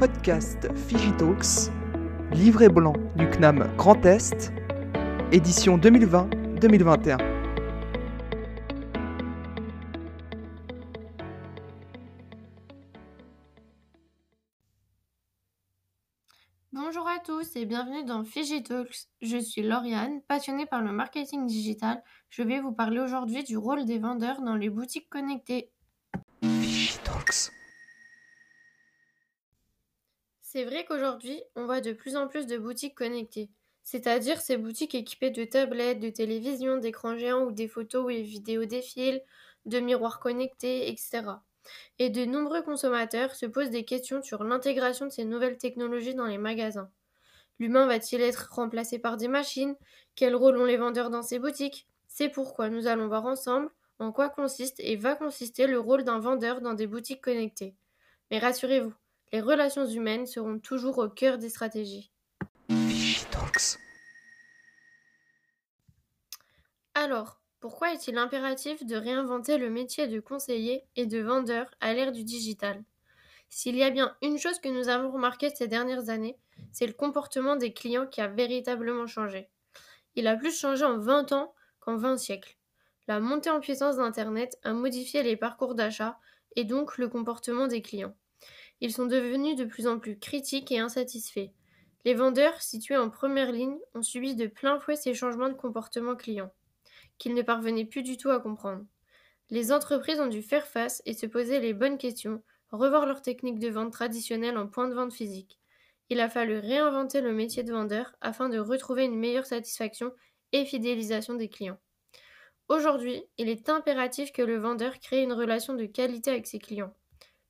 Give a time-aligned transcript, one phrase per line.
[0.00, 1.70] podcast Figitalks,
[2.32, 4.50] livret blanc du CNAM Grand Est,
[5.30, 7.18] édition 2020-2021.
[16.72, 19.08] Bonjour à tous et bienvenue dans Figitalks.
[19.20, 22.02] Je suis Lauriane, passionnée par le marketing digital.
[22.30, 25.70] Je vais vous parler aujourd'hui du rôle des vendeurs dans les boutiques connectées.
[26.42, 27.52] Figitalks.
[30.52, 33.50] C'est vrai qu'aujourd'hui, on voit de plus en plus de boutiques connectées,
[33.84, 38.64] c'est-à-dire ces boutiques équipées de tablettes, de télévisions, d'écrans géants où des photos et vidéos
[38.64, 39.22] défilent,
[39.64, 41.22] de miroirs connectés, etc.
[42.00, 46.26] Et de nombreux consommateurs se posent des questions sur l'intégration de ces nouvelles technologies dans
[46.26, 46.90] les magasins.
[47.60, 49.76] L'humain va-t-il être remplacé par des machines?
[50.16, 51.86] Quel rôle ont les vendeurs dans ces boutiques?
[52.08, 56.18] C'est pourquoi nous allons voir ensemble en quoi consiste et va consister le rôle d'un
[56.18, 57.76] vendeur dans des boutiques connectées.
[58.32, 58.94] Mais rassurez-vous,
[59.32, 62.10] les relations humaines seront toujours au cœur des stratégies.
[66.94, 72.12] Alors, pourquoi est-il impératif de réinventer le métier de conseiller et de vendeur à l'ère
[72.12, 72.82] du digital?
[73.48, 76.38] S'il y a bien une chose que nous avons remarqué ces dernières années,
[76.72, 79.48] c'est le comportement des clients qui a véritablement changé.
[80.14, 82.56] Il a plus changé en 20 ans qu'en 20 siècles.
[83.08, 86.18] La montée en puissance d'Internet a modifié les parcours d'achat
[86.56, 88.14] et donc le comportement des clients.
[88.80, 91.50] Ils sont devenus de plus en plus critiques et insatisfaits.
[92.04, 96.16] Les vendeurs, situés en première ligne, ont subi de plein fouet ces changements de comportement
[96.16, 96.50] client,
[97.18, 98.84] qu'ils ne parvenaient plus du tout à comprendre.
[99.50, 103.58] Les entreprises ont dû faire face et se poser les bonnes questions, revoir leurs techniques
[103.58, 105.58] de vente traditionnelles en point de vente physique.
[106.08, 110.12] Il a fallu réinventer le métier de vendeur afin de retrouver une meilleure satisfaction
[110.52, 111.78] et fidélisation des clients.
[112.68, 116.94] Aujourd'hui, il est impératif que le vendeur crée une relation de qualité avec ses clients.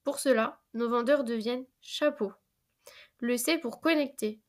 [0.04, 2.32] Pour cela, nos vendeurs deviennent chapeaux.
[3.20, 4.40] Le C pour connecter.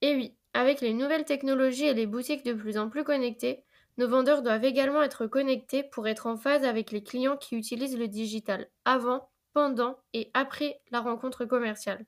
[0.00, 3.64] Et oui, avec les nouvelles technologies et les boutiques de plus en plus connectées,
[3.98, 7.98] nos vendeurs doivent également être connectés pour être en phase avec les clients qui utilisent
[7.98, 12.06] le digital avant, pendant et après la rencontre commerciale.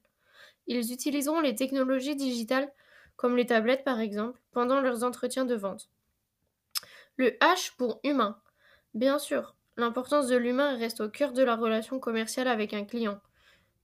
[0.66, 2.72] Ils utiliseront les technologies digitales,
[3.16, 5.90] comme les tablettes par exemple, pendant leurs entretiens de vente.
[7.16, 8.40] Le H pour humain.
[8.94, 13.20] Bien sûr, L'importance de l'humain reste au cœur de la relation commerciale avec un client.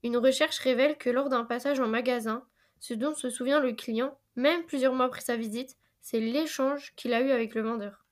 [0.03, 2.45] Une recherche révèle que lors d'un passage en magasin,
[2.79, 7.13] ce dont se souvient le client, même plusieurs mois après sa visite, c'est l'échange qu'il
[7.13, 8.05] a eu avec le vendeur.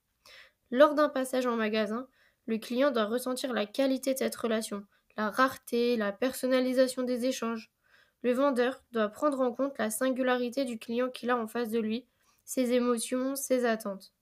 [0.71, 2.07] Lors d'un passage en magasin,
[2.47, 4.83] le client doit ressentir la qualité de cette relation,
[5.15, 7.71] la rareté, la personnalisation des échanges.
[8.23, 11.79] Le vendeur doit prendre en compte la singularité du client qu'il a en face de
[11.79, 12.05] lui,
[12.43, 14.13] ses émotions, ses attentes.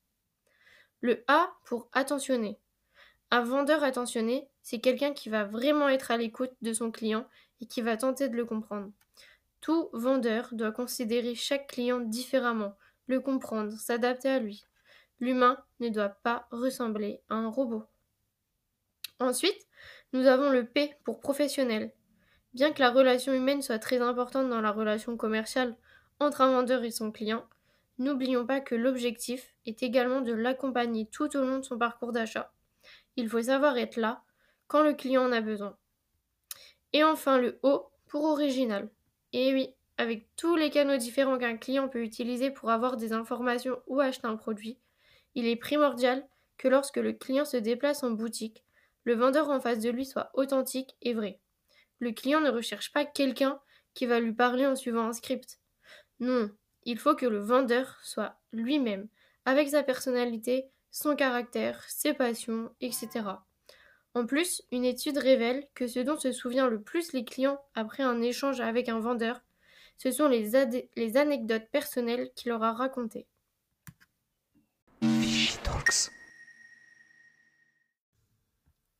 [1.01, 2.59] Le A pour attentionner.
[3.31, 7.27] Un vendeur attentionné, c'est quelqu'un qui va vraiment être à l'écoute de son client
[7.61, 8.91] et qui va tenter de le comprendre.
[9.61, 12.75] Tout vendeur doit considérer chaque client différemment,
[13.07, 14.65] le comprendre, s'adapter à lui.
[15.19, 17.83] L'humain ne doit pas ressembler à un robot.
[19.19, 19.67] Ensuite,
[20.13, 21.91] nous avons le P pour professionnel.
[22.53, 25.75] Bien que la relation humaine soit très importante dans la relation commerciale
[26.19, 27.45] entre un vendeur et son client,
[27.97, 32.53] n'oublions pas que l'objectif est également de l'accompagner tout au long de son parcours d'achat.
[33.15, 34.23] Il faut savoir être là
[34.67, 35.77] quand le client en a besoin.
[36.93, 38.89] Et enfin le O pour original.
[39.33, 43.77] Et oui, avec tous les canaux différents qu'un client peut utiliser pour avoir des informations
[43.87, 44.77] ou acheter un produit,
[45.35, 46.27] il est primordial
[46.57, 48.63] que lorsque le client se déplace en boutique,
[49.03, 51.39] le vendeur en face de lui soit authentique et vrai.
[51.99, 53.59] Le client ne recherche pas quelqu'un
[53.93, 55.59] qui va lui parler en suivant un script.
[56.19, 56.49] Non,
[56.83, 59.07] il faut que le vendeur soit lui-même,
[59.45, 63.09] avec sa personnalité, son caractère, ses passions, etc.
[64.13, 68.01] En plus, une étude révèle que ce dont se souvient le plus les clients après
[68.01, 69.41] un échange avec un vendeur,
[69.97, 70.51] ce sont les,
[70.95, 73.27] les anecdotes personnelles qu'il leur a racontées.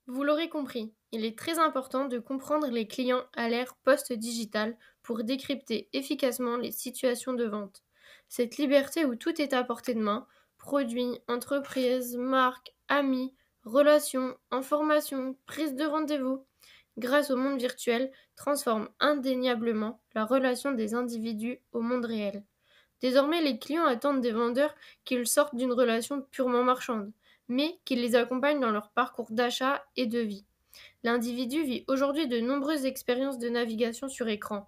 [0.07, 5.23] Vous l'aurez compris, il est très important de comprendre les clients à l'ère post-digitale pour
[5.23, 7.83] décrypter efficacement les situations de vente.
[8.27, 10.27] Cette liberté où tout est à portée de main
[10.65, 13.35] produits, entreprises, marques, amis,
[13.65, 16.43] relations, informations, prise de rendez-vous,
[16.97, 22.43] grâce au monde virtuel, transforme indéniablement la relation des individus au monde réel.
[22.99, 24.73] Désormais, les clients attendent des vendeurs
[25.03, 27.11] qu'ils sortent d'une relation purement marchande,
[27.47, 30.47] mais qu'ils les accompagnent dans leur parcours d'achat et de vie.
[31.03, 34.67] L'individu vit aujourd'hui de nombreuses expériences de navigation sur écran.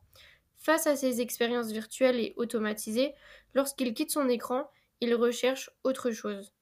[0.57, 3.15] Face à ces expériences virtuelles et automatisées,
[3.55, 4.69] lorsqu'il quitte son écran,
[5.01, 6.53] il recherche autre chose.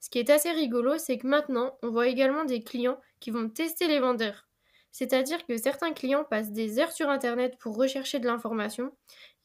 [0.00, 3.48] Ce qui est assez rigolo, c'est que maintenant, on voit également des clients qui vont
[3.48, 4.48] tester les vendeurs.
[4.90, 8.92] C'est-à-dire que certains clients passent des heures sur Internet pour rechercher de l'information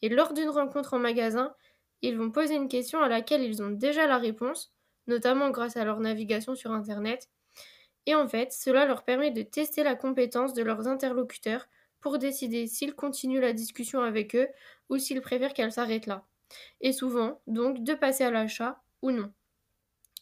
[0.01, 1.55] et lors d'une rencontre en magasin,
[2.01, 4.71] ils vont poser une question à laquelle ils ont déjà la réponse,
[5.07, 7.29] notamment grâce à leur navigation sur Internet.
[8.05, 11.67] Et en fait, cela leur permet de tester la compétence de leurs interlocuteurs
[12.01, 14.47] pour décider s'ils continuent la discussion avec eux
[14.89, 16.25] ou s'ils préfèrent qu'elle s'arrête là.
[16.81, 19.31] Et souvent, donc, de passer à l'achat ou non.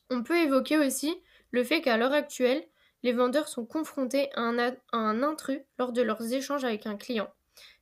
[0.10, 1.16] On peut évoquer aussi
[1.52, 2.66] le fait qu'à l'heure actuelle,
[3.04, 7.30] les vendeurs sont confrontés à un, intrus lors de leurs échanges avec un client.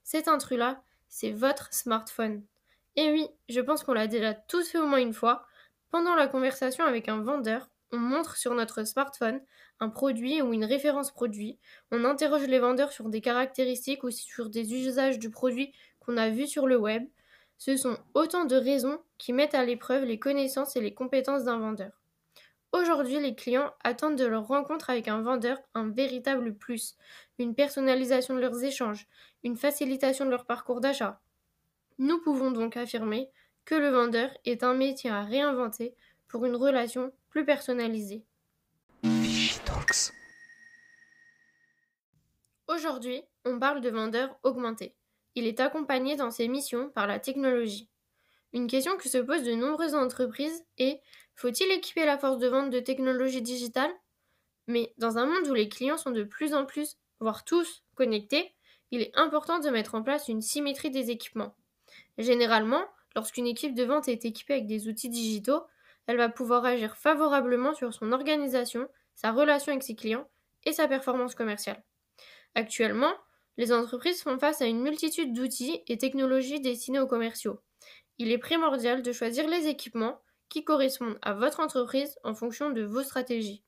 [0.04, 2.44] Cet intrus-là, c'est votre smartphone.
[2.96, 5.46] Et oui, je pense qu'on l'a déjà tous fait au moins une fois.
[5.92, 9.42] Pendant la conversation avec un vendeur, on montre sur notre smartphone
[9.80, 11.58] un produit ou une référence produit,
[11.92, 16.30] on interroge les vendeurs sur des caractéristiques ou sur des usages du produit qu'on a
[16.30, 17.04] vu sur le web.
[17.60, 21.60] Ce sont autant de raisons qui mettent à l'épreuve les connaissances et les compétences d'un
[21.60, 21.92] vendeur.
[22.72, 26.96] Aujourd'hui, les clients attendent de leur rencontre avec un vendeur un véritable plus,
[27.38, 29.08] une personnalisation de leurs échanges,
[29.44, 31.20] une facilitation de leur parcours d'achat.
[31.98, 33.30] Nous pouvons donc affirmer
[33.66, 35.94] que le vendeur est un métier à réinventer
[36.30, 38.24] pour une relation plus personnalisée.
[42.68, 44.96] Aujourd'hui, on parle de vendeur augmenté.
[45.40, 47.88] Il est accompagné dans ses missions par la technologie.
[48.52, 51.00] Une question que se posent de nombreuses entreprises est
[51.34, 53.90] faut-il équiper la force de vente de technologie digitale
[54.68, 58.54] Mais dans un monde où les clients sont de plus en plus, voire tous, connectés,
[58.92, 61.56] il est important de mettre en place une symétrie des équipements.
[62.18, 62.84] Généralement,
[63.16, 65.62] lorsqu'une équipe de vente est équipée avec des outils digitaux,
[66.08, 70.28] elle va pouvoir agir favorablement sur son organisation, sa relation avec ses clients
[70.66, 71.82] et sa performance commerciale.
[72.56, 73.14] Actuellement,
[73.58, 77.60] les entreprises font face à une multitude d'outils et technologies destinés aux commerciaux.
[78.18, 82.84] Il est primordial de choisir les équipements qui correspondent à votre entreprise en fonction de
[82.84, 83.64] vos stratégies.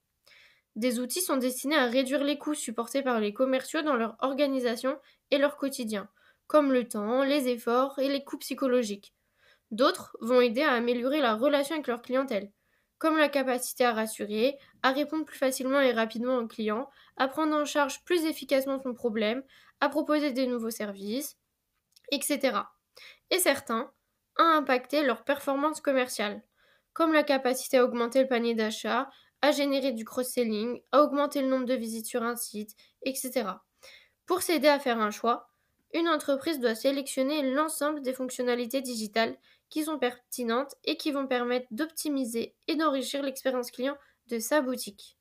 [0.75, 4.98] Des outils sont destinés à réduire les coûts supportés par les commerciaux dans leur organisation
[5.30, 6.10] et leur quotidien,
[6.48, 9.13] comme le temps, les efforts et les coûts psychologiques.
[9.72, 12.51] D'autres vont aider à améliorer la relation avec leur clientèle,
[13.01, 16.88] comme la capacité à rassurer, à répondre plus facilement et rapidement aux clients,
[17.18, 19.42] à prendre en charge plus efficacement son problème,
[19.80, 21.36] à proposer des nouveaux services,
[22.12, 22.59] etc.
[23.31, 23.92] Et certains
[24.38, 26.44] à impacter leur performance commerciale,
[26.94, 29.09] comme la capacité à augmenter le panier d'achat,
[29.42, 33.50] à générer du cross-selling, à augmenter le nombre de visites sur un site, etc.
[34.27, 35.50] Pour s'aider à faire un choix,
[35.95, 39.36] une entreprise doit sélectionner l'ensemble des fonctionnalités digitales
[39.71, 43.97] qui sont pertinentes et qui vont permettre d'optimiser et d'enrichir l'expérience client
[44.27, 45.18] de sa boutique.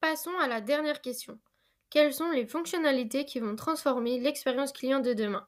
[0.00, 1.38] Passons à la dernière question.
[1.88, 5.46] Quelles sont les fonctionnalités qui vont transformer l'expérience client de demain?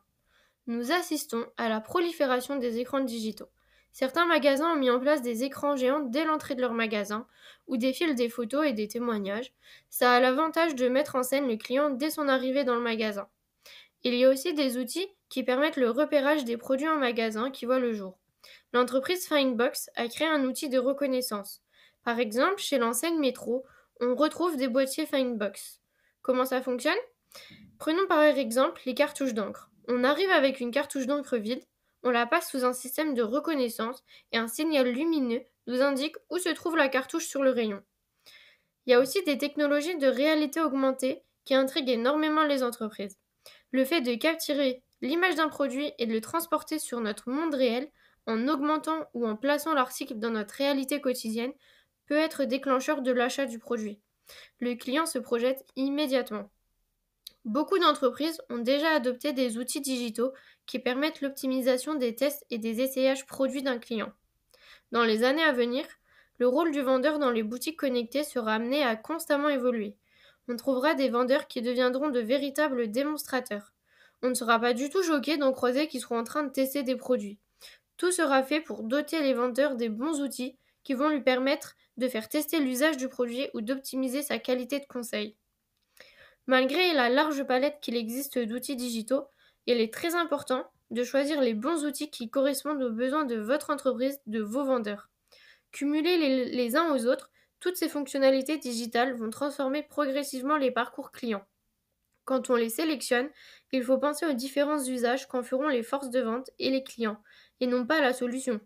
[0.67, 3.49] Nous assistons à la prolifération des écrans digitaux.
[3.93, 7.27] Certains magasins ont mis en place des écrans géants dès l'entrée de leur magasin,
[7.67, 9.53] où défilent des photos et des témoignages.
[9.91, 13.29] Ça a l'avantage de mettre en scène le client dès son arrivée dans le magasin.
[14.09, 17.67] Il y a aussi des outils qui permettent le repérage des produits en magasin qui
[17.67, 18.19] voient le jour.
[18.73, 21.61] L'entreprise Findbox a créé un outil de reconnaissance.
[22.05, 23.67] Par exemple, chez l'enseigne Métro,
[24.01, 25.83] on retrouve des boîtiers Findbox.
[26.23, 26.97] Comment ça fonctionne?
[27.79, 29.71] Prenons par exemple les cartouches d'encre.
[29.89, 31.63] On arrive avec une cartouche d'encre vide,
[32.03, 34.03] on la passe sous un système de reconnaissance
[34.33, 37.83] et un signal lumineux nous indique où se trouve la cartouche sur le rayon.
[38.87, 43.19] Il y a aussi des technologies de réalité augmentée qui intriguent énormément les entreprises.
[43.71, 47.89] Le fait de capturer l'image d'un produit et de le transporter sur notre monde réel
[48.27, 51.53] en augmentant ou en plaçant l'article dans notre réalité quotidienne
[52.07, 54.01] peut être déclencheur de l'achat du produit
[54.61, 56.51] le client se projette immédiatement.
[57.45, 60.33] Beaucoup d'entreprises ont déjà adopté des outils digitaux
[60.67, 64.13] qui permettent l'optimisation des tests et des essayages produits d'un client.
[64.93, 65.85] Dans les années à venir,
[66.39, 69.97] le rôle du vendeur dans les boutiques connectées sera amené à constamment évoluer.
[70.49, 73.75] On trouvera des vendeurs qui deviendront de véritables démonstrateurs.
[74.23, 76.83] On ne sera pas du tout choqué d'en croiser qui seront en train de tester
[76.83, 77.39] des produits.
[77.99, 82.09] Tout sera fait pour doter les vendeurs des bons outils qui vont lui permettre de
[82.09, 85.37] faire tester l'usage du produit ou d'optimiser sa qualité de conseil.
[86.47, 89.27] Malgré la large palette qu'il existe d'outils digitaux,
[89.67, 93.69] il est très important de choisir les bons outils qui correspondent aux besoins de votre
[93.69, 95.11] entreprise, de vos vendeurs.
[95.73, 101.11] Cumuler les, les uns aux autres, toutes ces fonctionnalités digitales vont transformer progressivement les parcours
[101.11, 101.47] clients.
[102.25, 103.31] Quand on les sélectionne,
[103.73, 107.23] il faut penser aux différents usages qu'en feront les forces de vente et les clients,
[107.61, 108.61] et non pas la solution.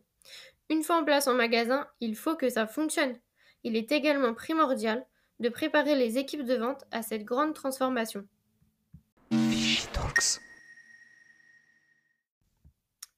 [0.68, 3.16] Une fois en place en magasin, il faut que ça fonctionne.
[3.62, 5.06] Il est également primordial
[5.38, 8.26] de préparer les équipes de vente à cette grande transformation.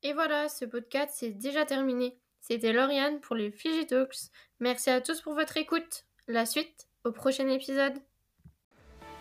[0.03, 2.19] Et voilà, ce podcast c'est déjà terminé.
[2.47, 4.29] C'était Lauriane pour les Figitalks.
[4.61, 6.05] Merci à tous pour votre écoute.
[6.29, 7.95] La suite au prochain épisode.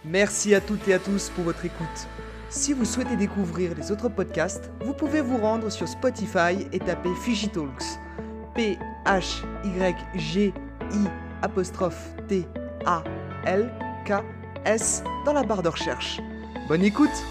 [0.04, 2.08] Merci à toutes et à tous pour votre écoute.
[2.50, 7.16] Si vous souhaitez découvrir les autres podcasts, vous pouvez vous rendre sur Spotify et taper
[7.24, 7.98] Figitalks.
[8.56, 10.54] P H Y G
[10.92, 11.08] I
[11.42, 12.46] apostrophe T
[12.86, 13.06] A
[13.46, 13.72] L
[14.06, 14.22] K
[14.66, 16.20] S dans la barre de recherche.
[16.68, 17.24] Bonne écoute